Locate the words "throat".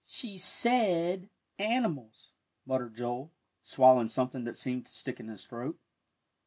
5.45-5.77